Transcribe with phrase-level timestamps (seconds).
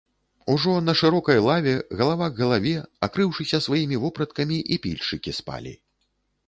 [0.53, 2.73] Ужо на шырокай лаве, галава к галаве,
[3.09, 5.79] акрыўшыся сваімі вопраткамі, і пільшчыкі спалі.